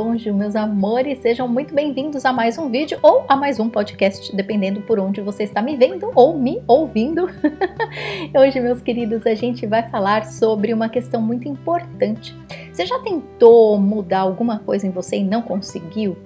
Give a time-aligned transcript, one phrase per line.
[0.00, 4.34] Bonjour, meus amores, sejam muito bem-vindos a mais um vídeo ou a mais um podcast,
[4.34, 7.28] dependendo por onde você está me vendo ou me ouvindo.
[8.32, 12.32] Hoje, meus queridos, a gente vai falar sobre uma questão muito importante.
[12.72, 16.16] Você já tentou mudar alguma coisa em você e não conseguiu?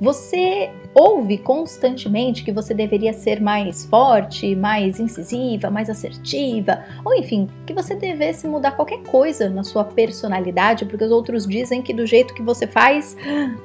[0.00, 7.48] Você ouve constantemente que você deveria ser mais forte, mais incisiva, mais assertiva, ou enfim,
[7.66, 12.06] que você devesse mudar qualquer coisa na sua personalidade, porque os outros dizem que do
[12.06, 13.16] jeito que você faz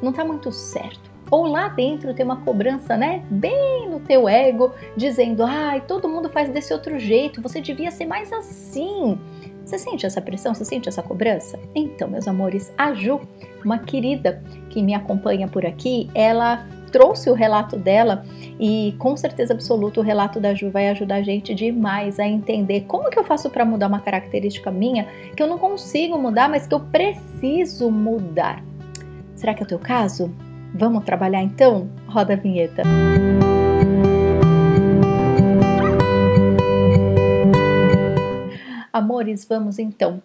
[0.02, 1.16] não tá muito certo.
[1.32, 3.24] Ou lá dentro tem uma cobrança, né?
[3.30, 8.06] Bem no teu ego, dizendo: ai, todo mundo faz desse outro jeito, você devia ser
[8.06, 9.18] mais assim.
[9.66, 10.54] Você sente essa pressão?
[10.54, 11.60] Você sente essa cobrança?
[11.74, 13.20] Então, meus amores, a Ju,
[13.64, 18.24] uma querida que me acompanha por aqui, ela trouxe o relato dela
[18.58, 22.82] e com certeza absoluta o relato da Ju vai ajudar a gente demais a entender
[22.88, 25.06] como que eu faço para mudar uma característica minha
[25.36, 28.64] que eu não consigo mudar, mas que eu preciso mudar.
[29.36, 30.32] Será que é o teu caso?
[30.74, 31.90] Vamos trabalhar então?
[32.08, 32.84] Roda a vinheta.
[38.96, 40.22] Amores, vamos então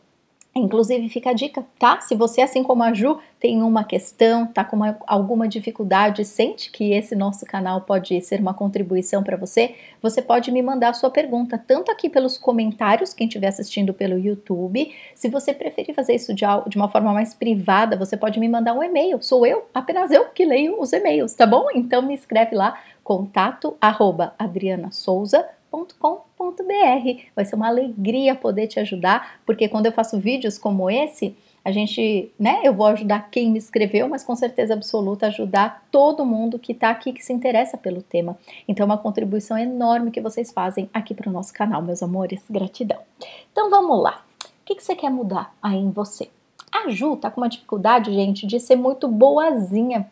[0.54, 2.00] Inclusive, fica a dica, tá?
[2.00, 6.72] Se você, assim como a Ju, tem uma questão, tá com uma, alguma dificuldade, sente
[6.72, 10.92] que esse nosso canal pode ser uma contribuição para você, você pode me mandar a
[10.92, 14.92] sua pergunta, tanto aqui pelos comentários, quem estiver assistindo pelo YouTube.
[15.14, 18.74] Se você preferir fazer isso de, de uma forma mais privada, você pode me mandar
[18.74, 19.22] um e-mail.
[19.22, 21.68] Sou eu, apenas eu, que leio os e-mails, tá bom?
[21.72, 24.34] Então me escreve lá, contato arroba
[25.70, 27.22] www.ecosistema.com.br.
[27.34, 31.70] Vai ser uma alegria poder te ajudar, porque quando eu faço vídeos como esse, a
[31.70, 36.58] gente, né, eu vou ajudar quem me escreveu, mas com certeza absoluta ajudar todo mundo
[36.58, 38.36] que está aqui que se interessa pelo tema.
[38.66, 42.42] Então, é uma contribuição enorme que vocês fazem aqui para o nosso canal, meus amores.
[42.48, 42.98] Gratidão.
[43.52, 44.24] Então, vamos lá.
[44.42, 46.30] O que, que você quer mudar aí em você?
[46.72, 50.08] A Ju tá com uma dificuldade, gente, de ser muito boazinha.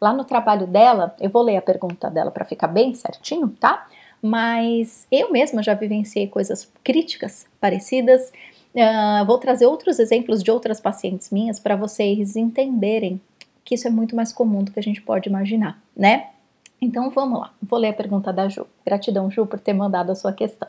[0.00, 3.86] Lá no trabalho dela, eu vou ler a pergunta dela para ficar bem certinho, tá?
[4.22, 8.32] Mas eu mesma já vivenciei coisas críticas parecidas.
[8.74, 13.20] Uh, vou trazer outros exemplos de outras pacientes minhas para vocês entenderem
[13.64, 16.28] que isso é muito mais comum do que a gente pode imaginar, né?
[16.80, 18.66] Então vamos lá, vou ler a pergunta da Ju.
[18.84, 20.68] Gratidão, Ju, por ter mandado a sua questão.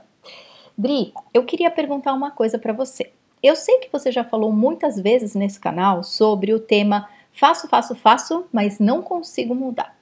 [0.77, 3.11] Dri, eu queria perguntar uma coisa para você.
[3.41, 7.95] Eu sei que você já falou muitas vezes nesse canal sobre o tema faço, faço,
[7.95, 9.95] faço, mas não consigo mudar.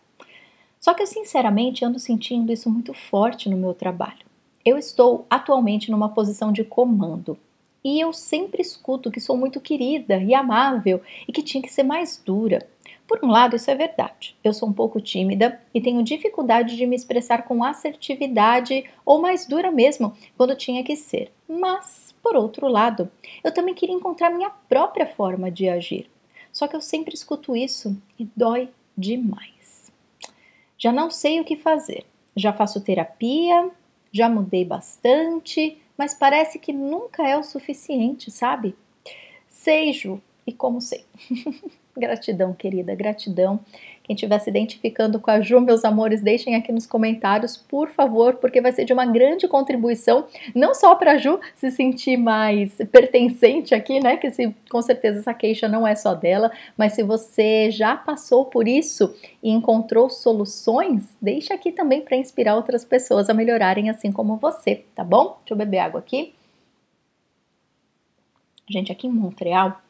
[0.79, 4.25] Só que eu sinceramente ando sentindo isso muito forte no meu trabalho.
[4.63, 7.37] Eu estou atualmente numa posição de comando
[7.83, 11.83] e eu sempre escuto que sou muito querida e amável e que tinha que ser
[11.83, 12.67] mais dura.
[13.07, 14.35] Por um lado, isso é verdade.
[14.43, 19.47] Eu sou um pouco tímida e tenho dificuldade de me expressar com assertividade ou mais
[19.47, 21.31] dura mesmo quando tinha que ser.
[21.47, 23.09] Mas, por outro lado,
[23.43, 26.09] eu também queria encontrar minha própria forma de agir.
[26.51, 29.58] Só que eu sempre escuto isso e dói demais.
[30.79, 32.05] Já não sei o que fazer.
[32.35, 33.69] Já faço terapia,
[34.11, 38.75] já mudei bastante, mas parece que nunca é o suficiente, sabe?
[39.49, 41.05] Sejo e como sei.
[41.97, 43.59] gratidão, querida, gratidão.
[44.03, 48.37] Quem estiver se identificando com a Ju, meus amores, deixem aqui nos comentários, por favor,
[48.37, 52.75] porque vai ser de uma grande contribuição, não só para a Ju se sentir mais
[52.91, 54.17] pertencente aqui, né?
[54.17, 58.45] Que se, com certeza essa queixa não é só dela, mas se você já passou
[58.45, 64.11] por isso e encontrou soluções, deixa aqui também para inspirar outras pessoas a melhorarem assim
[64.11, 65.37] como você, tá bom?
[65.41, 66.33] Deixa eu beber água aqui.
[68.67, 69.81] Gente, aqui em Montreal,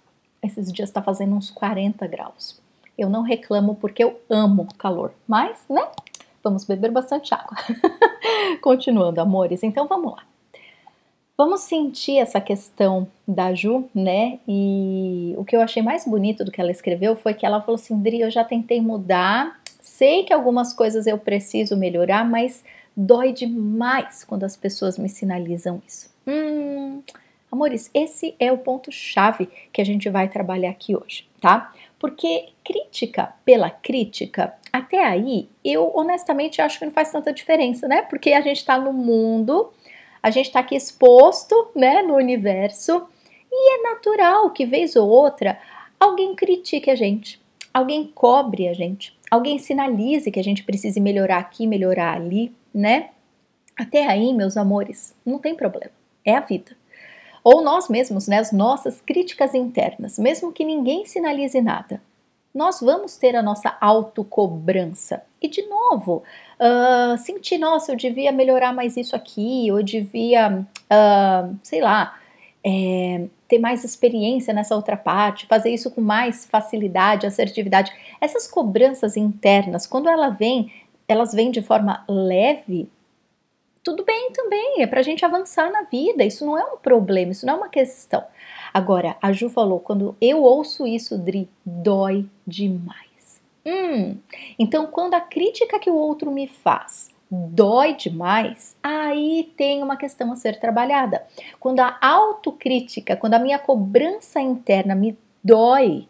[0.41, 2.59] esses dias está fazendo uns 40 graus.
[2.97, 5.87] Eu não reclamo porque eu amo calor, mas, né?
[6.43, 7.57] Vamos beber bastante água.
[8.61, 10.23] Continuando, amores, então vamos lá.
[11.37, 14.39] Vamos sentir essa questão da Ju, né?
[14.45, 17.75] E o que eu achei mais bonito do que ela escreveu foi que ela falou
[17.75, 22.61] assim: Dri, eu já tentei mudar, sei que algumas coisas eu preciso melhorar, mas
[22.95, 26.09] dói demais quando as pessoas me sinalizam isso.
[26.27, 27.01] Hum,
[27.51, 31.73] amores, esse é o ponto-chave que a gente vai trabalhar aqui hoje, tá?
[31.97, 38.03] Porque crítica pela crítica, até aí, eu honestamente acho que não faz tanta diferença, né?
[38.03, 39.71] Porque a gente está no mundo,
[40.21, 43.07] a gente está aqui exposto, né, no universo,
[43.51, 45.59] e é natural que, vez ou outra,
[45.99, 47.41] alguém critique a gente,
[47.73, 53.09] alguém cobre a gente, alguém sinalize que a gente precise melhorar aqui, melhorar ali, né?
[53.75, 55.91] Até aí, meus amores, não tem problema,
[56.23, 56.78] é a vida
[57.51, 61.99] ou nós mesmos, né, as nossas críticas internas, mesmo que ninguém sinalize nada.
[62.53, 65.23] Nós vamos ter a nossa autocobrança.
[65.41, 66.21] E de novo,
[66.59, 72.19] uh, sentir, nossa, eu devia melhorar mais isso aqui, eu devia, uh, sei lá,
[72.63, 77.91] é, ter mais experiência nessa outra parte, fazer isso com mais facilidade, assertividade.
[78.21, 80.71] Essas cobranças internas, quando ela vem,
[81.07, 82.87] elas vêm de forma leve,
[83.89, 87.31] tudo bem também, é para a gente avançar na vida, isso não é um problema,
[87.31, 88.23] isso não é uma questão.
[88.71, 93.41] Agora, a Ju falou, quando eu ouço isso, Dri, dói demais.
[93.65, 94.17] Hum,
[94.57, 100.31] então quando a crítica que o outro me faz dói demais, aí tem uma questão
[100.31, 101.23] a ser trabalhada.
[101.59, 106.07] Quando a autocrítica, quando a minha cobrança interna me dói,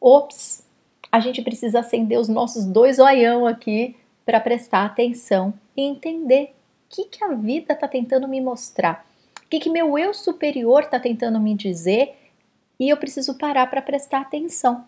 [0.00, 0.64] ops,
[1.10, 6.54] a gente precisa acender os nossos dois olhão aqui para prestar atenção e entender
[6.92, 9.06] que, que a vida está tentando me mostrar,
[9.44, 12.14] o que, que meu eu superior está tentando me dizer
[12.78, 14.84] e eu preciso parar para prestar atenção.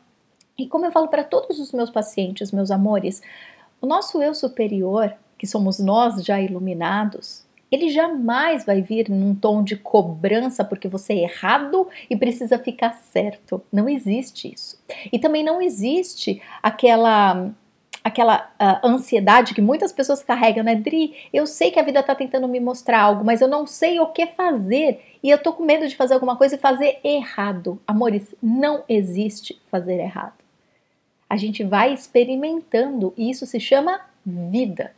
[0.58, 3.22] E como eu falo para todos os meus pacientes, meus amores,
[3.80, 9.64] o nosso eu superior que somos nós já iluminados, ele jamais vai vir num tom
[9.64, 13.60] de cobrança porque você é errado e precisa ficar certo.
[13.72, 14.78] Não existe isso.
[15.12, 17.50] E também não existe aquela
[18.04, 20.76] aquela uh, ansiedade que muitas pessoas carregam, né?
[20.76, 23.98] Dri, eu sei que a vida tá tentando me mostrar algo, mas eu não sei
[23.98, 27.80] o que fazer e eu tô com medo de fazer alguma coisa e fazer errado.
[27.86, 30.34] Amores, não existe fazer errado.
[31.28, 34.92] A gente vai experimentando e isso se chama vida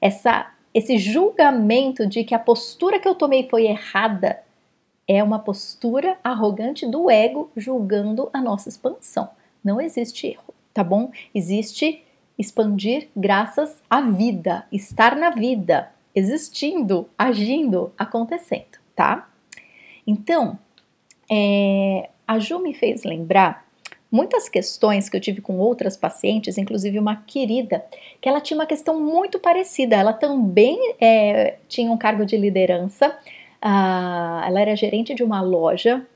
[0.00, 4.40] essa, esse julgamento de que a postura que eu tomei foi errada
[5.06, 9.30] é uma postura arrogante do ego julgando a nossa expansão.
[9.64, 11.10] Não existe erro, tá bom?
[11.34, 12.04] Existe
[12.38, 19.28] expandir graças à vida, estar na vida, existindo, agindo, acontecendo, tá?
[20.06, 20.56] Então,
[21.28, 23.66] é, a Ju me fez lembrar
[24.08, 27.84] muitas questões que eu tive com outras pacientes, inclusive uma querida,
[28.20, 29.96] que ela tinha uma questão muito parecida.
[29.96, 36.06] Ela também é, tinha um cargo de liderança, uh, ela era gerente de uma loja.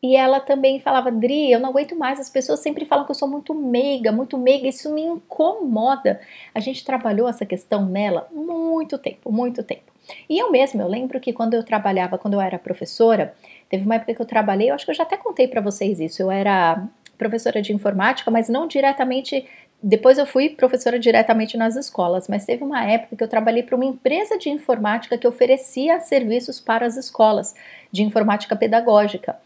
[0.00, 3.16] E ela também falava, Dri, eu não aguento mais, as pessoas sempre falam que eu
[3.16, 6.20] sou muito meiga, muito meiga, isso me incomoda.
[6.54, 9.92] A gente trabalhou essa questão nela muito tempo, muito tempo.
[10.30, 13.34] E eu mesma, eu lembro que quando eu trabalhava, quando eu era professora,
[13.68, 15.98] teve uma época que eu trabalhei, eu acho que eu já até contei para vocês
[15.98, 16.86] isso, eu era
[17.18, 19.46] professora de informática, mas não diretamente.
[19.82, 23.76] Depois eu fui professora diretamente nas escolas, mas teve uma época que eu trabalhei para
[23.76, 27.54] uma empresa de informática que oferecia serviços para as escolas
[27.90, 29.36] de informática pedagógica.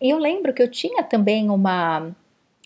[0.00, 2.14] E eu lembro que eu tinha também uma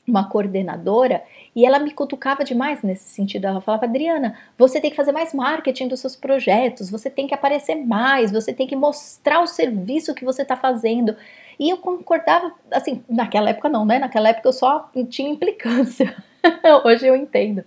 [0.08, 1.22] uma coordenadora
[1.54, 3.46] e ela me cutucava demais nesse sentido.
[3.46, 7.34] Ela falava: Adriana, você tem que fazer mais marketing dos seus projetos, você tem que
[7.34, 11.14] aparecer mais, você tem que mostrar o serviço que você está fazendo.
[11.58, 13.98] E eu concordava, assim, naquela época não, né?
[13.98, 16.16] Naquela época eu só tinha implicância.
[16.84, 17.64] Hoje eu entendo.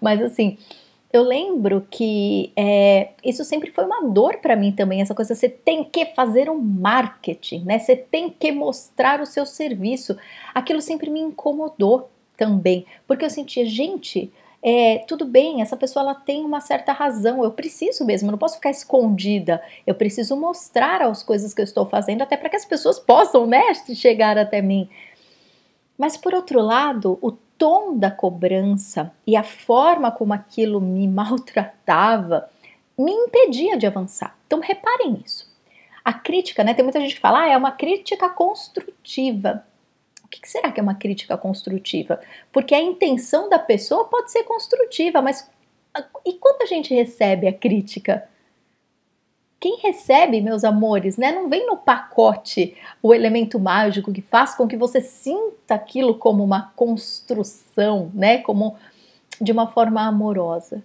[0.00, 0.58] Mas assim,
[1.16, 5.48] eu lembro que é, isso sempre foi uma dor para mim também, essa coisa, você
[5.48, 7.78] tem que fazer um marketing, né?
[7.78, 10.16] Você tem que mostrar o seu serviço.
[10.54, 14.32] Aquilo sempre me incomodou também, porque eu sentia, gente,
[14.66, 18.38] é, tudo bem, essa pessoa ela tem uma certa razão, eu preciso mesmo, eu não
[18.38, 22.56] posso ficar escondida, eu preciso mostrar as coisas que eu estou fazendo até para que
[22.56, 24.88] as pessoas possam, né, chegar até mim.
[25.98, 32.48] Mas por outro lado, o tom da cobrança e a forma como aquilo me maltratava
[32.98, 34.36] me impedia de avançar.
[34.46, 35.52] Então reparem nisso.
[36.04, 36.74] A crítica, né?
[36.74, 39.64] Tem muita gente que fala, ah, é uma crítica construtiva
[40.40, 42.20] que será que é uma crítica construtiva?
[42.52, 45.48] Porque a intenção da pessoa pode ser construtiva, mas
[46.26, 48.28] e quando a gente recebe a crítica?
[49.64, 51.32] Quem recebe, meus amores, né?
[51.32, 56.44] Não vem no pacote o elemento mágico que faz com que você sinta aquilo como
[56.44, 58.36] uma construção, né?
[58.42, 58.76] Como
[59.40, 60.84] de uma forma amorosa.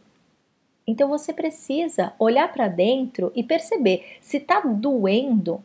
[0.87, 5.61] Então você precisa olhar para dentro e perceber se está doendo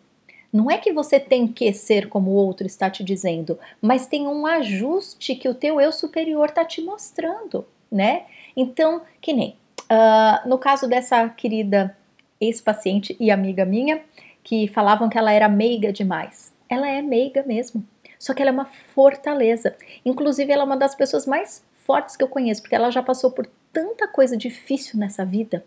[0.53, 4.27] não é que você tem que ser como o outro está te dizendo, mas tem
[4.27, 8.25] um ajuste que o teu eu superior está te mostrando, né?
[8.57, 11.97] Então, que nem uh, no caso dessa querida
[12.47, 14.01] ex-paciente e amiga minha,
[14.43, 16.53] que falavam que ela era meiga demais.
[16.69, 17.85] Ela é meiga mesmo,
[18.19, 19.77] só que ela é uma fortaleza.
[20.05, 23.31] Inclusive, ela é uma das pessoas mais fortes que eu conheço, porque ela já passou
[23.31, 25.65] por tanta coisa difícil nessa vida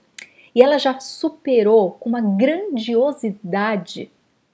[0.56, 4.10] e ela já superou com uma grandiosidade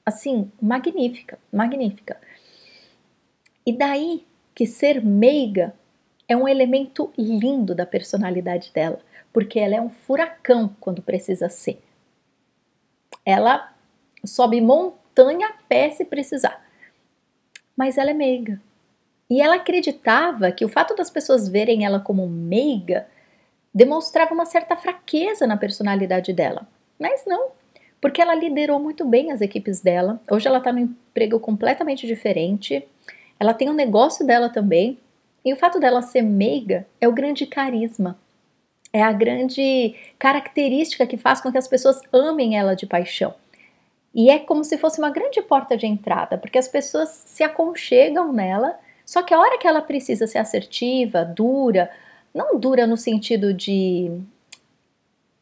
[0.06, 2.20] assim, magnífica, magnífica.
[3.65, 5.74] E daí que ser meiga
[6.27, 9.00] é um elemento lindo da personalidade dela,
[9.32, 11.82] porque ela é um furacão quando precisa ser.
[13.25, 13.74] Ela
[14.25, 16.63] sobe montanha a pé se precisar.
[17.75, 18.62] Mas ela é meiga.
[19.30, 23.08] E ela acreditava que o fato das pessoas verem ela como meiga
[23.74, 26.68] demonstrava uma certa fraqueza na personalidade dela.
[27.00, 27.50] Mas não,
[28.00, 30.22] porque ela liderou muito bem as equipes dela.
[30.30, 32.88] Hoje ela está num emprego completamente diferente.
[33.39, 35.00] Ela tem um negócio dela também.
[35.44, 38.18] E o fato dela ser meiga é o grande carisma.
[38.94, 43.34] É a grande característica que faz com que as pessoas amem ela de paixão.
[44.14, 48.32] E é como se fosse uma grande porta de entrada, porque as pessoas se aconchegam
[48.32, 51.90] nela, só que a hora que ela precisa ser assertiva, dura,
[52.34, 54.12] não dura no sentido de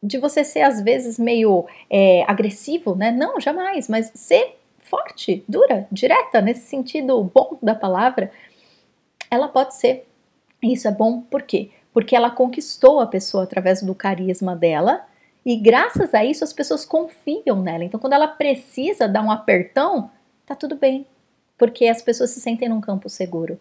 [0.02, 3.12] de você ser às vezes meio é, agressivo, né?
[3.12, 8.32] Não, jamais, mas ser forte, dura, direta, nesse sentido bom da palavra,
[9.30, 10.06] ela pode ser.
[10.62, 11.70] Isso é bom por quê?
[11.92, 15.04] Porque ela conquistou a pessoa através do carisma dela
[15.44, 17.84] e graças a isso as pessoas confiam nela.
[17.84, 20.10] Então, quando ela precisa dar um apertão,
[20.46, 21.06] tá tudo bem,
[21.58, 23.60] porque as pessoas se sentem num campo seguro.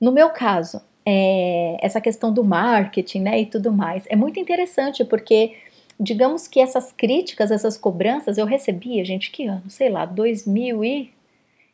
[0.00, 5.04] No meu caso, é, essa questão do marketing, né, e tudo mais, é muito interessante
[5.04, 5.56] porque
[5.98, 9.68] digamos que essas críticas, essas cobranças eu recebia, gente, que ano?
[9.68, 11.12] Sei lá, 2000 e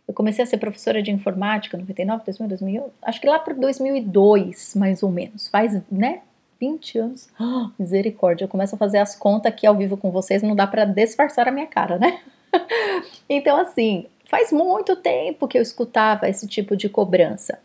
[0.06, 4.74] eu comecei a ser professora de informática 99, 2000, 2001, acho que lá para 2002,
[4.74, 5.48] mais ou menos.
[5.48, 6.20] Faz, né,
[6.60, 7.28] 20 anos.
[7.40, 10.66] Oh, misericórdia, eu começo a fazer as contas aqui ao vivo com vocês, não dá
[10.66, 12.20] para disfarçar a minha cara, né?
[13.28, 17.58] então, assim, faz muito tempo que eu escutava esse tipo de cobrança.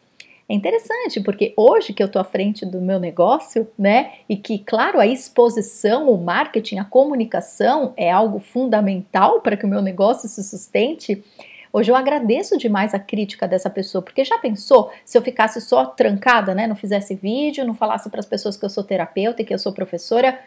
[0.47, 4.57] É interessante, porque hoje que eu estou à frente do meu negócio, né, e que,
[4.57, 10.27] claro, a exposição, o marketing, a comunicação é algo fundamental para que o meu negócio
[10.27, 11.23] se sustente,
[11.71, 15.85] Hoje eu agradeço demais a crítica dessa pessoa, porque já pensou se eu ficasse só
[15.85, 19.45] trancada, né, não fizesse vídeo, não falasse para as pessoas que eu sou terapeuta e
[19.45, 20.39] que eu sou professora,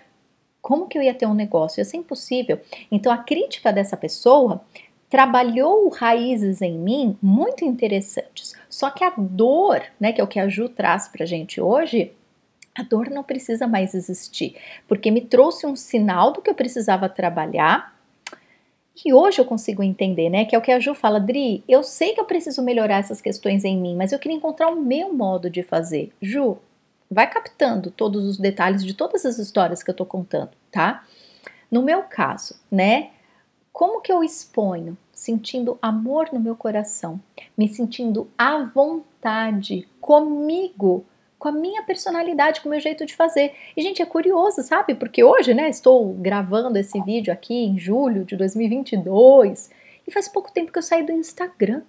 [0.60, 1.80] como que eu ia ter um negócio?
[1.80, 2.60] Ia ser impossível.
[2.90, 4.62] Então a crítica dessa pessoa
[5.10, 8.54] trabalhou raízes em mim muito interessantes.
[8.68, 12.12] Só que a dor, né, que é o que a Ju traz pra gente hoje,
[12.74, 14.56] a dor não precisa mais existir,
[14.88, 17.91] porque me trouxe um sinal do que eu precisava trabalhar
[18.94, 20.44] que hoje eu consigo entender, né?
[20.44, 23.20] Que é o que a Ju fala, Dri, eu sei que eu preciso melhorar essas
[23.20, 26.12] questões em mim, mas eu queria encontrar o meu modo de fazer.
[26.20, 26.58] Ju,
[27.10, 31.04] vai captando todos os detalhes de todas as histórias que eu tô contando, tá?
[31.70, 33.10] No meu caso, né?
[33.72, 34.96] Como que eu exponho?
[35.12, 37.20] Sentindo amor no meu coração,
[37.56, 41.06] me sentindo à vontade comigo
[41.42, 43.52] com a minha personalidade, com o meu jeito de fazer.
[43.76, 44.94] E, gente, é curioso, sabe?
[44.94, 49.68] Porque hoje, né, estou gravando esse vídeo aqui em julho de 2022
[50.06, 51.82] e faz pouco tempo que eu saí do Instagram.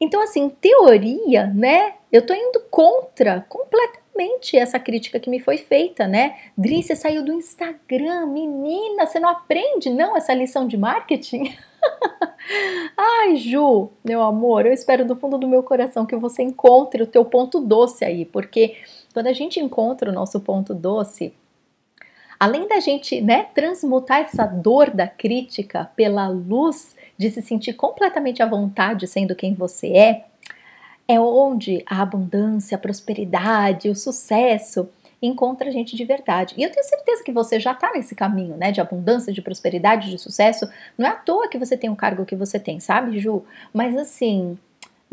[0.00, 6.06] Então, assim, teoria, né, eu tô indo contra completamente essa crítica que me foi feita,
[6.06, 6.36] né?
[6.56, 11.52] Dri, você saiu do Instagram, menina, você não aprende, não, essa lição de marketing?
[12.96, 17.06] Ai, Ju, meu amor, eu espero do fundo do meu coração que você encontre o
[17.06, 18.76] teu ponto doce aí, porque
[19.12, 21.34] quando a gente encontra o nosso ponto doce,
[22.38, 28.42] além da gente, né, transmutar essa dor da crítica pela luz de se sentir completamente
[28.42, 30.24] à vontade sendo quem você é,
[31.06, 34.88] é onde a abundância, a prosperidade, o sucesso
[35.26, 36.54] encontra gente de verdade.
[36.58, 40.10] E eu tenho certeza que você já está nesse caminho, né, de abundância, de prosperidade,
[40.10, 40.68] de sucesso.
[40.98, 43.44] Não é à toa que você tem o cargo que você tem, sabe, Ju?
[43.72, 44.58] Mas assim,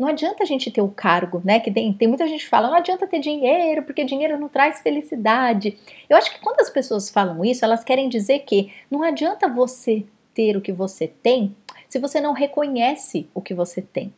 [0.00, 1.60] não adianta a gente ter o cargo, né?
[1.60, 4.80] Que tem, tem muita gente que fala, não adianta ter dinheiro, porque dinheiro não traz
[4.80, 5.78] felicidade.
[6.08, 10.04] Eu acho que quando as pessoas falam isso, elas querem dizer que não adianta você
[10.34, 11.54] ter o que você tem
[11.86, 14.10] se você não reconhece o que você tem.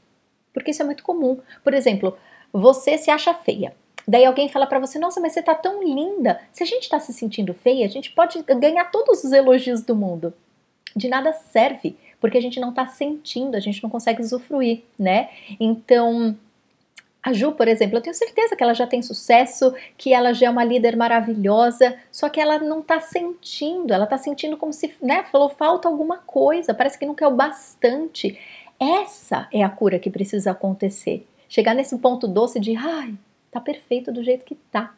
[0.53, 1.39] Porque isso é muito comum.
[1.65, 2.17] Por exemplo,
[2.53, 3.75] você se acha feia.
[4.07, 6.41] Daí alguém fala para você: Nossa, mas você tá tão linda.
[6.53, 9.95] Se a gente tá se sentindo feia, a gente pode ganhar todos os elogios do
[9.95, 10.33] mundo.
[10.95, 15.31] De nada serve, porque a gente não tá sentindo, a gente não consegue usufruir, né?
[15.59, 16.37] Então,
[17.23, 20.49] a Ju, por exemplo, eu tenho certeza que ela já tem sucesso, que ela já
[20.49, 24.93] é uma líder maravilhosa, só que ela não tá sentindo, ela tá sentindo como se,
[25.01, 28.37] né, falou, falta alguma coisa, parece que nunca é o bastante.
[28.79, 31.25] Essa é a cura que precisa acontecer.
[31.49, 33.15] Chegar nesse ponto doce de, ai,
[33.53, 34.95] Tá perfeito do jeito que tá.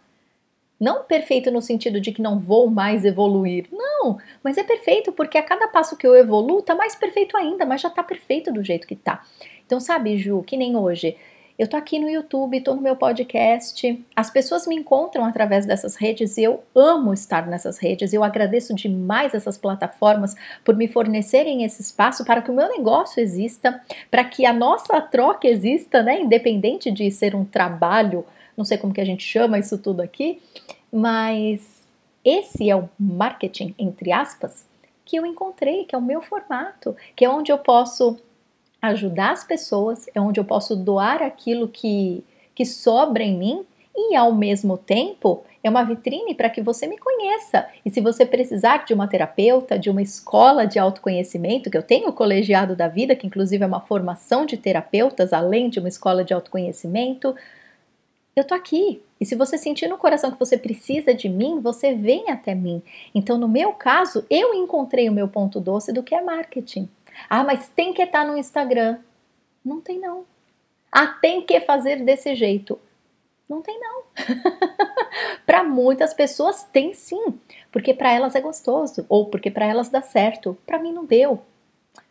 [0.81, 3.67] Não perfeito no sentido de que não vou mais evoluir.
[3.71, 7.67] Não, mas é perfeito porque a cada passo que eu evoluo tá mais perfeito ainda,
[7.67, 9.25] mas já tá perfeito do jeito que tá.
[9.67, 11.17] Então, sabe, Ju, que nem hoje.
[11.57, 14.05] Eu tô aqui no YouTube, tô no meu podcast.
[14.15, 18.13] As pessoas me encontram através dessas redes e eu amo estar nessas redes.
[18.13, 20.35] Eu agradeço demais essas plataformas
[20.65, 23.81] por me fornecerem esse espaço para que o meu negócio exista,
[24.11, 28.25] para que a nossa troca exista, né, independente de ser um trabalho
[28.57, 30.41] não sei como que a gente chama isso tudo aqui,
[30.93, 31.83] mas
[32.25, 34.67] esse é o marketing, entre aspas,
[35.05, 38.19] que eu encontrei, que é o meu formato, que é onde eu posso
[38.81, 44.17] ajudar as pessoas, é onde eu posso doar aquilo que, que sobra em mim e
[44.17, 47.67] ao mesmo tempo é uma vitrine para que você me conheça.
[47.85, 52.09] E se você precisar de uma terapeuta, de uma escola de autoconhecimento, que eu tenho
[52.09, 56.23] o colegiado da vida, que inclusive é uma formação de terapeutas, além de uma escola
[56.23, 57.35] de autoconhecimento,
[58.37, 59.03] eu tô aqui.
[59.21, 62.83] E se você sentir no coração que você precisa de mim, você vem até mim.
[63.15, 66.89] Então, no meu caso, eu encontrei o meu ponto doce do que é marketing.
[67.29, 68.99] Ah, mas tem que estar no Instagram.
[69.65, 70.25] Não tem não.
[70.91, 72.79] Ah, tem que fazer desse jeito.
[73.49, 74.03] Não tem não.
[75.47, 77.39] para muitas pessoas tem sim,
[77.71, 80.57] porque para elas é gostoso ou porque para elas dá certo.
[80.67, 81.41] Para mim não deu.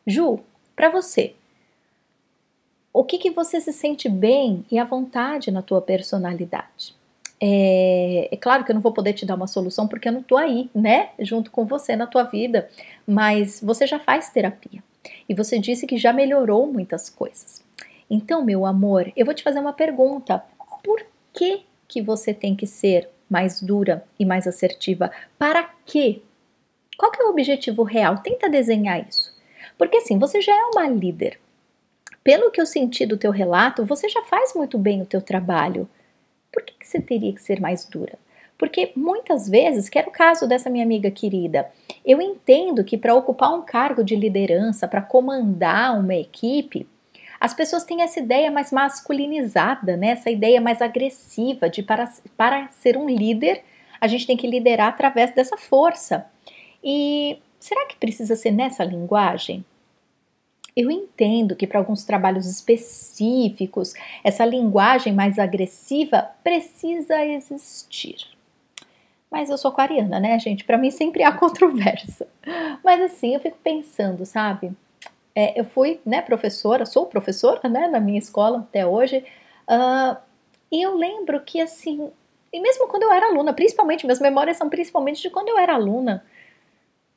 [0.06, 0.39] Ju,
[0.75, 1.34] para você,
[2.94, 6.96] o que que você se sente bem e à vontade na tua personalidade?
[7.42, 10.22] É, é, claro que eu não vou poder te dar uma solução porque eu não
[10.24, 12.70] tô aí, né, junto com você na tua vida,
[13.06, 14.82] mas você já faz terapia
[15.28, 17.62] e você disse que já melhorou muitas coisas.
[18.10, 20.44] Então, meu amor, eu vou te fazer uma pergunta.
[20.84, 25.12] Por que que você tem que ser mais dura e mais assertiva?
[25.38, 26.22] Para quê?
[26.98, 28.20] Qual que é o objetivo real?
[28.20, 29.36] Tenta desenhar isso.
[29.78, 31.40] Porque assim, você já é uma líder.
[32.24, 35.89] Pelo que eu senti do teu relato, você já faz muito bem o teu trabalho.
[36.51, 38.18] Por que, que você teria que ser mais dura?
[38.58, 41.70] Porque muitas vezes, que era o caso dessa minha amiga querida,
[42.06, 46.88] eu entendo que para ocupar um cargo de liderança, para comandar uma equipe,
[47.42, 50.12] as pessoas têm essa ideia mais masculinizada, né?
[50.12, 53.62] essa ideia mais agressiva de para, para ser um líder,
[54.00, 56.25] a gente tem que liderar através dessa força.
[56.82, 59.65] E será que precisa ser nessa linguagem?
[60.75, 68.18] Eu entendo que para alguns trabalhos específicos, essa linguagem mais agressiva precisa existir.
[69.30, 70.63] Mas eu sou aquariana, né, gente?
[70.63, 72.27] Para mim sempre há controvérsia.
[72.84, 74.75] Mas assim, eu fico pensando, sabe?
[75.36, 79.25] é, eu fui né, professora, sou professora né, na minha escola até hoje,
[79.68, 80.18] uh,
[80.72, 82.12] e eu lembro que assim,
[82.51, 85.74] e mesmo quando eu era aluna, principalmente, minhas memórias são principalmente de quando eu era
[85.74, 86.24] aluna,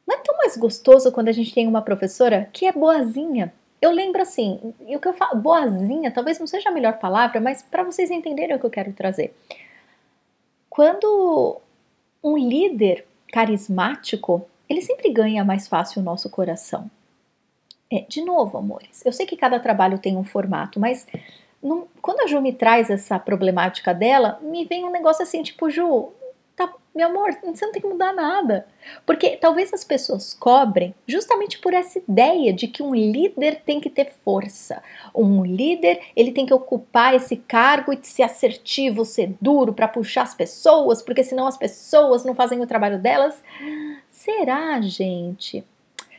[0.07, 3.53] não é tão mais gostoso quando a gente tem uma professora que é boazinha.
[3.81, 7.41] Eu lembro assim, e o que eu falo, boazinha, talvez não seja a melhor palavra,
[7.41, 9.35] mas para vocês entenderem o que eu quero trazer.
[10.71, 11.61] Quando
[12.23, 16.91] um líder carismático, ele sempre ganha mais fácil o nosso coração.
[17.93, 21.07] É, de novo, amores, eu sei que cada trabalho tem um formato, mas
[21.63, 25.71] não, quando a Ju me traz essa problemática dela, me vem um negócio assim, tipo,
[25.71, 26.13] Ju,
[26.57, 28.67] tá, meu amor, você não tem que mudar nada.
[29.05, 33.91] Porque talvez as pessoas cobrem justamente por essa ideia de que um líder tem que
[33.91, 34.83] ter força.
[35.15, 40.23] Um líder, ele tem que ocupar esse cargo e ser assertivo, ser duro para puxar
[40.23, 43.41] as pessoas, porque senão as pessoas não fazem o trabalho delas.
[44.09, 45.63] Será, gente?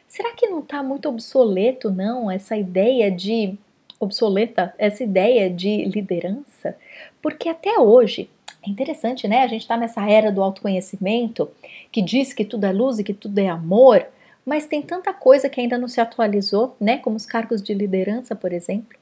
[0.07, 3.57] Será que não está muito obsoleto, não, essa ideia de.
[3.99, 6.77] obsoleta, essa ideia de liderança?
[7.21, 8.29] Porque até hoje,
[8.67, 9.43] é interessante, né?
[9.43, 11.49] A gente está nessa era do autoconhecimento
[11.91, 14.05] que diz que tudo é luz e que tudo é amor,
[14.45, 16.97] mas tem tanta coisa que ainda não se atualizou, né?
[16.97, 18.97] Como os cargos de liderança, por exemplo.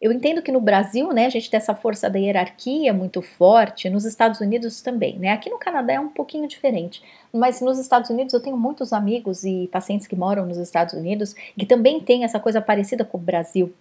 [0.00, 3.90] Eu entendo que no Brasil, né, a gente tem essa força da hierarquia muito forte,
[3.90, 5.32] nos Estados Unidos também, né?
[5.32, 9.42] Aqui no Canadá é um pouquinho diferente, mas nos Estados Unidos eu tenho muitos amigos
[9.42, 13.20] e pacientes que moram nos Estados Unidos que também têm essa coisa parecida com o
[13.20, 13.74] Brasil,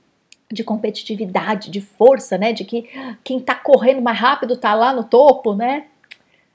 [0.51, 2.53] de competitividade, de força, né?
[2.53, 2.89] De que
[3.23, 5.87] quem tá correndo mais rápido tá lá no topo, né?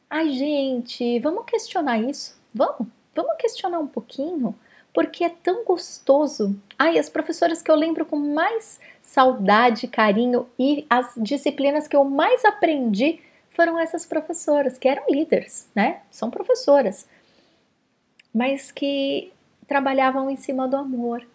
[0.09, 2.39] Ai, gente, vamos questionar isso?
[2.55, 2.87] Vamos?
[3.15, 4.55] Vamos questionar um pouquinho?
[4.93, 6.59] Porque é tão gostoso.
[6.79, 12.05] Ai, as professoras que eu lembro com mais saudade, carinho e as disciplinas que eu
[12.05, 16.01] mais aprendi foram essas professoras, que eram líderes, né?
[16.11, 17.07] São professoras,
[18.35, 19.33] mas que
[19.67, 21.27] trabalhavam em cima do amor,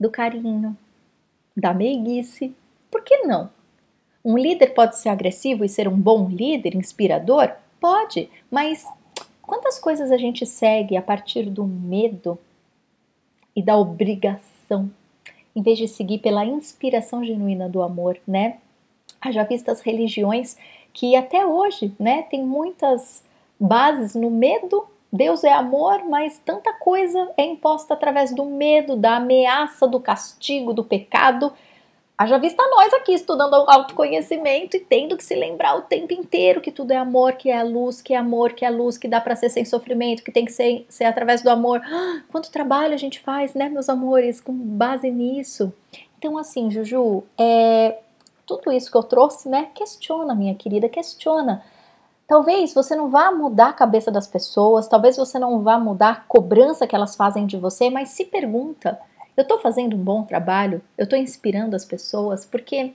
[0.00, 0.76] do carinho,
[1.56, 2.54] da meiguice.
[2.90, 3.50] Por que não?
[4.24, 7.52] Um líder pode ser agressivo e ser um bom líder, inspirador?
[7.80, 8.86] Pode, mas
[9.40, 12.38] quantas coisas a gente segue a partir do medo
[13.54, 14.90] e da obrigação
[15.54, 18.58] em vez de seguir pela inspiração genuína do amor, né?
[19.20, 20.56] Haja vistas religiões
[20.92, 23.22] que até hoje, né, tem muitas
[23.58, 24.86] bases no medo.
[25.12, 30.72] Deus é amor, mas tanta coisa é imposta através do medo, da ameaça, do castigo,
[30.72, 31.52] do pecado
[32.22, 36.70] Haja vista nós aqui estudando autoconhecimento e tendo que se lembrar o tempo inteiro que
[36.70, 39.08] tudo é amor, que é a luz, que é amor, que é a luz, que
[39.08, 41.80] dá para ser sem sofrimento, que tem que ser, ser através do amor.
[42.30, 45.72] quanto trabalho a gente faz, né, meus amores, com base nisso.
[46.16, 47.98] Então, assim, Juju, é,
[48.46, 51.64] tudo isso que eu trouxe, né, questiona, minha querida, questiona.
[52.26, 56.16] Talvez você não vá mudar a cabeça das pessoas, talvez você não vá mudar a
[56.16, 58.98] cobrança que elas fazem de você, mas se pergunta
[59.36, 60.82] eu estou fazendo um bom trabalho?
[60.96, 62.44] Eu estou inspirando as pessoas?
[62.44, 62.94] Porque,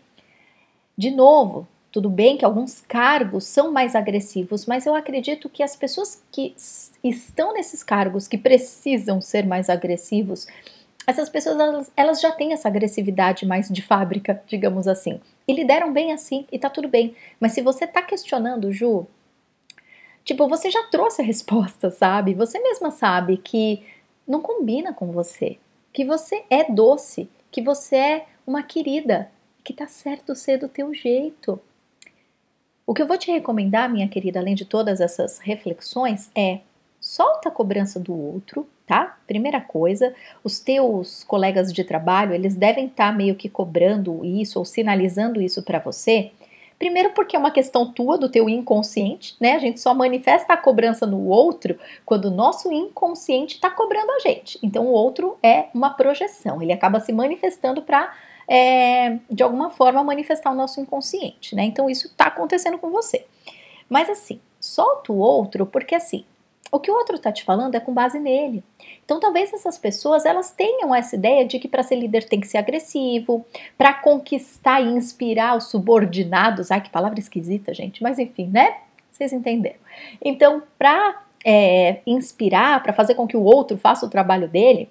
[0.97, 5.75] de novo, Tudo bem que alguns cargos são mais agressivos, mas eu acredito que as
[5.75, 6.53] pessoas que
[7.03, 10.45] estão nesses cargos, que precisam ser mais agressivos,
[11.07, 15.21] essas pessoas elas, elas, já têm essa agressividade mais de fábrica, digamos assim.
[15.47, 17.15] E lideram bem assim, e tá tudo bem.
[17.39, 19.07] Mas se você tá questionando, Ju,
[20.27, 22.33] tipo, você já trouxe a resposta, sabe?
[22.33, 23.81] Você mesma sabe que
[24.27, 25.57] não combina com você,
[25.93, 29.31] que você é doce, que você é uma querida,
[29.63, 31.57] que tá certo ser do teu jeito.
[32.85, 36.59] O que eu vou te recomendar, minha querida, além de todas essas reflexões, é
[36.99, 39.17] solta a cobrança do outro, tá?
[39.25, 40.13] Primeira coisa,
[40.43, 45.41] os teus colegas de trabalho, eles devem estar tá meio que cobrando isso ou sinalizando
[45.41, 46.31] isso para você.
[46.79, 49.53] Primeiro porque é uma questão tua, do teu inconsciente, né?
[49.53, 54.19] A gente só manifesta a cobrança no outro quando o nosso inconsciente está cobrando a
[54.19, 54.59] gente.
[54.61, 58.13] Então o outro é uma projeção, ele acaba se manifestando para
[58.47, 61.63] é, de alguma forma manifestar o nosso inconsciente, né?
[61.63, 63.25] Então isso está acontecendo com você.
[63.89, 66.25] Mas assim, solta o outro porque assim,
[66.71, 68.63] o que o outro está te falando é com base nele.
[69.05, 72.47] Então, talvez essas pessoas elas tenham essa ideia de que para ser líder tem que
[72.47, 73.45] ser agressivo,
[73.77, 76.71] para conquistar e inspirar os subordinados.
[76.71, 78.03] Ai, que palavra esquisita, gente.
[78.03, 78.77] Mas enfim, né?
[79.11, 79.77] Vocês entenderam.
[80.21, 84.89] Então, para é, inspirar, para fazer com que o outro faça o trabalho dele,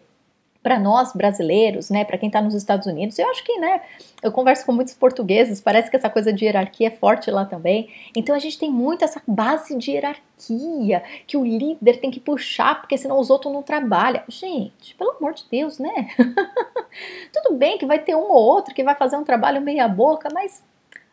[0.66, 3.80] para nós brasileiros, né, para quem está nos Estados Unidos, eu acho que, né,
[4.20, 7.88] eu converso com muitos portugueses, parece que essa coisa de hierarquia é forte lá também.
[8.16, 12.80] Então a gente tem muito essa base de hierarquia que o líder tem que puxar,
[12.80, 14.24] porque senão os outros não trabalham.
[14.28, 16.08] Gente, pelo amor de Deus, né?
[17.32, 20.28] Tudo bem que vai ter um ou outro que vai fazer um trabalho meia boca,
[20.34, 20.64] mas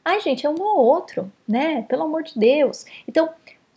[0.04, 1.84] ai, gente, é um ou outro, né?
[1.84, 2.86] Pelo amor de Deus.
[3.08, 3.30] Então,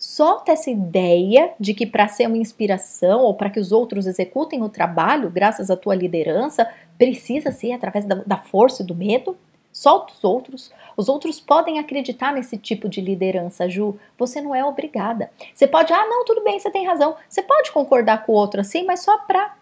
[0.07, 4.62] solta essa ideia de que para ser uma inspiração ou para que os outros executem
[4.62, 9.37] o trabalho, graças à tua liderança, precisa ser através da, da força e do medo.
[9.73, 10.73] Solta os outros.
[10.97, 13.99] Os outros podem acreditar nesse tipo de liderança, Ju.
[14.16, 15.29] Você não é obrigada.
[15.53, 17.16] Você pode, ah, não, tudo bem, você tem razão.
[17.29, 19.57] Você pode concordar com o outro assim, mas só para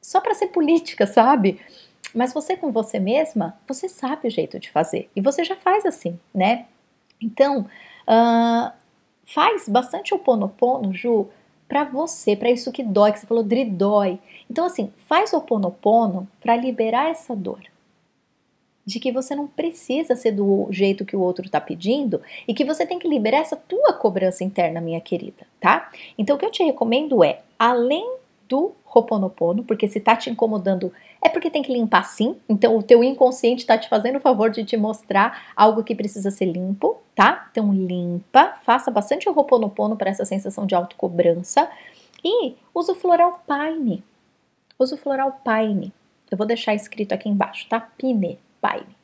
[0.00, 1.60] só para ser política, sabe?
[2.14, 5.10] Mas você com você mesma, você sabe o jeito de fazer.
[5.14, 6.66] E você já faz assim, né?
[7.20, 7.66] Então,
[8.08, 8.81] uh,
[9.24, 11.28] Faz bastante o ponopono, Ju,
[11.68, 14.18] para você, para isso que dói, que você falou, dói.
[14.50, 17.60] Então, assim, faz o ponopono para liberar essa dor.
[18.84, 22.64] De que você não precisa ser do jeito que o outro está pedindo e que
[22.64, 25.90] você tem que liberar essa tua cobrança interna, minha querida, tá?
[26.18, 28.18] Então, o que eu te recomendo é, além
[28.52, 32.36] do Ho'oponopono, porque se tá te incomodando é porque tem que limpar sim.
[32.46, 36.30] Então o teu inconsciente tá te fazendo o favor de te mostrar algo que precisa
[36.30, 37.48] ser limpo, tá?
[37.50, 41.66] Então limpa, faça bastante o Ho'oponopono para essa sensação de autocobrança
[42.22, 44.04] e usa o floral Pine.
[44.78, 45.90] Usa o floral Pine.
[46.30, 47.80] Eu vou deixar escrito aqui embaixo, tá?
[47.80, 48.94] Pine, Pine.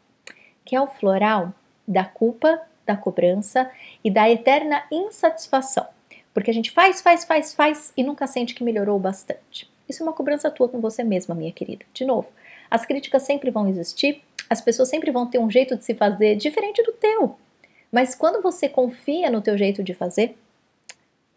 [0.63, 1.55] Que é o floral
[1.87, 3.71] da culpa, da cobrança
[4.05, 5.87] e da eterna insatisfação.
[6.33, 9.71] Porque a gente faz, faz, faz, faz e nunca sente que melhorou bastante.
[9.89, 11.85] Isso é uma cobrança tua com você mesma, minha querida.
[11.93, 12.29] De novo,
[12.71, 16.37] as críticas sempre vão existir, as pessoas sempre vão ter um jeito de se fazer
[16.37, 17.37] diferente do teu.
[17.91, 20.37] Mas quando você confia no teu jeito de fazer,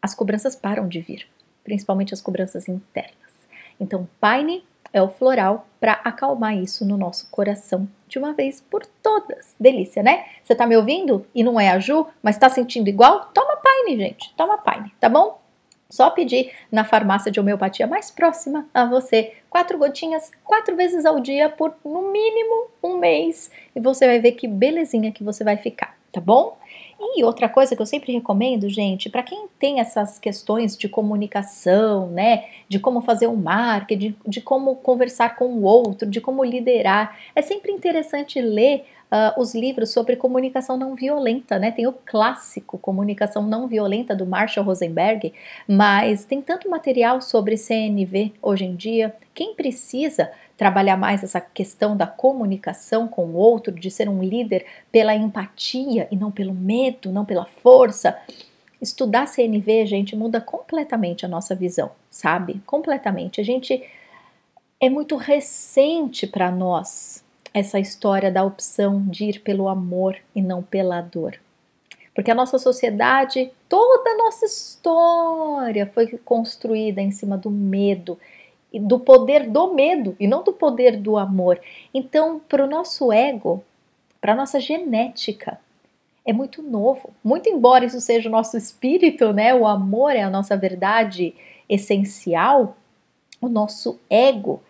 [0.01, 1.27] as cobranças param de vir,
[1.63, 3.31] principalmente as cobranças internas.
[3.79, 8.85] Então, Pine é o floral para acalmar isso no nosso coração de uma vez por
[9.01, 9.55] todas.
[9.59, 10.25] Delícia, né?
[10.43, 13.31] Você tá me ouvindo e não é a Ju, mas tá sentindo igual?
[13.33, 13.50] Toma
[13.83, 14.33] Pine, gente.
[14.35, 15.39] Toma Pine, tá bom?
[15.89, 19.33] Só pedir na farmácia de homeopatia mais próxima a você.
[19.49, 23.51] Quatro gotinhas, quatro vezes ao dia por no mínimo um mês.
[23.75, 26.57] E você vai ver que belezinha que você vai ficar, tá bom?
[26.97, 32.07] E outra coisa que eu sempre recomendo, gente, para quem tem essas questões de comunicação,
[32.07, 36.43] né, de como fazer um marketing, de, de como conversar com o outro, de como
[36.43, 41.71] liderar, é sempre interessante ler uh, os livros sobre comunicação não violenta, né?
[41.71, 45.33] Tem o clássico Comunicação Não Violenta do Marshall Rosenberg,
[45.67, 49.13] mas tem tanto material sobre CNV hoje em dia.
[49.33, 54.65] Quem precisa trabalhar mais essa questão da comunicação com o outro, de ser um líder
[54.91, 58.17] pela empatia e não pelo medo, não pela força.
[58.79, 62.61] Estudar CNV, gente, muda completamente a nossa visão, sabe?
[62.65, 63.41] Completamente.
[63.41, 63.83] A gente
[64.79, 70.61] é muito recente para nós essa história da opção de ir pelo amor e não
[70.61, 71.39] pela dor.
[72.13, 78.17] Porque a nossa sociedade, toda a nossa história foi construída em cima do medo,
[78.73, 81.59] do poder do medo e não do poder do amor.
[81.93, 83.63] Então, para o nosso ego,
[84.19, 85.59] para a nossa genética,
[86.25, 87.11] é muito novo.
[87.23, 89.53] Muito embora isso seja o nosso espírito, né?
[89.53, 91.33] O amor é a nossa verdade
[91.67, 92.77] essencial.
[93.41, 94.61] O nosso ego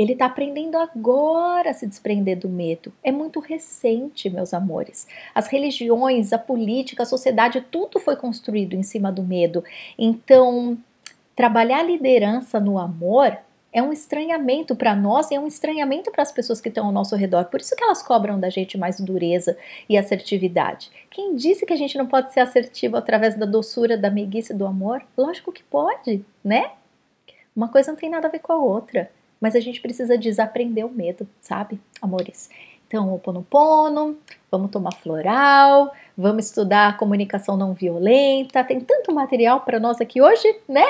[0.00, 2.90] Ele está aprendendo agora a se desprender do medo.
[3.04, 5.06] É muito recente, meus amores.
[5.34, 9.62] As religiões, a política, a sociedade, tudo foi construído em cima do medo.
[9.98, 10.78] Então,
[11.36, 13.36] trabalhar liderança no amor
[13.70, 16.92] é um estranhamento para nós e é um estranhamento para as pessoas que estão ao
[16.92, 17.44] nosso redor.
[17.44, 19.54] Por isso que elas cobram da gente mais dureza
[19.86, 20.90] e assertividade.
[21.10, 24.64] Quem disse que a gente não pode ser assertivo através da doçura, da meiguice do
[24.64, 25.02] amor?
[25.14, 26.70] Lógico que pode, né?
[27.54, 29.10] Uma coisa não tem nada a ver com a outra,
[29.40, 32.50] mas a gente precisa desaprender o medo, sabe, amores?
[32.90, 34.18] Então, o pono,
[34.50, 38.64] vamos tomar floral, vamos estudar comunicação não violenta.
[38.64, 40.84] Tem tanto material para nós aqui hoje, né?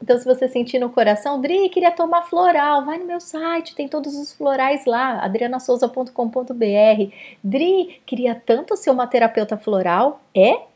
[0.00, 3.88] Então, se você sentir no coração, Dri, queria tomar floral, vai no meu site, tem
[3.88, 7.12] todos os florais lá, adrianasouza.com.br.
[7.42, 10.20] Dri, queria tanto ser uma terapeuta floral.
[10.32, 10.69] É?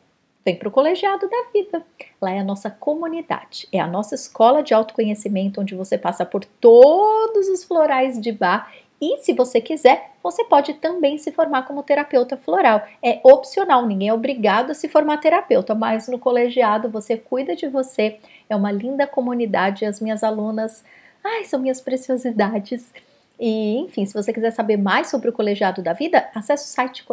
[0.45, 1.83] Vem para o Colegiado da Vida.
[2.21, 6.45] Lá é a nossa comunidade, é a nossa escola de autoconhecimento, onde você passa por
[6.45, 11.83] todos os florais de bar e se você quiser, você pode também se formar como
[11.83, 12.83] terapeuta floral.
[13.03, 17.69] É opcional, ninguém é obrigado a se formar terapeuta, mas no colegiado você cuida de
[17.69, 18.19] você.
[18.49, 19.85] É uma linda comunidade.
[19.85, 20.85] As minhas alunas,
[21.23, 22.93] ai, são minhas preciosidades.
[23.39, 27.05] E, enfim, se você quiser saber mais sobre o Colegiado da Vida, acesse o site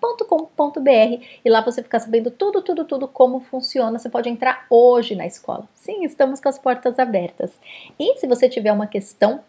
[0.00, 3.98] colegiadodavida.com.br e lá você fica sabendo tudo, tudo, tudo como funciona.
[3.98, 5.68] Você pode entrar hoje na escola.
[5.74, 7.58] Sim, estamos com as portas abertas.
[7.98, 9.40] E se você tiver uma questão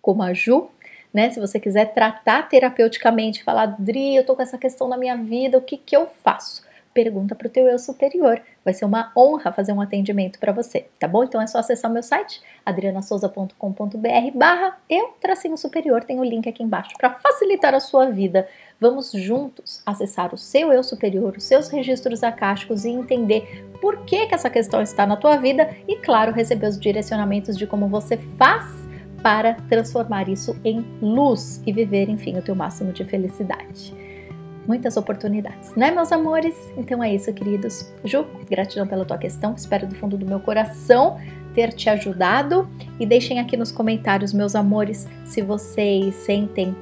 [0.00, 0.68] como a Ju,
[1.12, 1.30] né?
[1.30, 5.58] Se você quiser tratar terapeuticamente, falar, Dri, eu tô com essa questão na minha vida,
[5.58, 6.62] o que que eu faço?
[6.98, 8.42] Pergunta para o teu eu superior.
[8.64, 11.22] Vai ser uma honra fazer um atendimento para você, tá bom?
[11.22, 13.56] Então é só acessar o meu site, adrianasouza.com.br
[14.34, 18.48] barra eu tracinho superior, tem o link aqui embaixo para facilitar a sua vida.
[18.80, 24.26] Vamos juntos acessar o seu eu superior, os seus registros acásticos e entender por que,
[24.26, 28.16] que essa questão está na tua vida e, claro, receber os direcionamentos de como você
[28.36, 28.64] faz
[29.22, 34.07] para transformar isso em luz e viver, enfim, o teu máximo de felicidade.
[34.68, 36.54] Muitas oportunidades, né, meus amores?
[36.76, 37.90] Então é isso, queridos.
[38.04, 39.54] Ju, gratidão pela tua questão.
[39.54, 41.18] Espero do fundo do meu coração
[41.54, 42.68] ter te ajudado.
[43.00, 46.76] E deixem aqui nos comentários, meus amores, se vocês sentem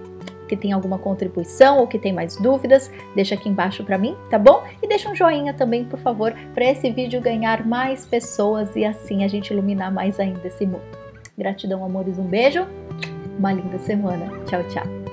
[0.49, 4.39] que tem alguma contribuição ou que tem mais dúvidas, deixa aqui embaixo para mim, tá
[4.39, 4.65] bom?
[4.83, 9.25] E deixa um joinha também, por favor, para esse vídeo ganhar mais pessoas e assim
[9.25, 10.85] a gente iluminar mais ainda esse mundo.
[11.39, 12.67] Gratidão, amores, um beijo,
[13.39, 14.27] uma linda semana.
[14.45, 15.06] Tchau, tchau.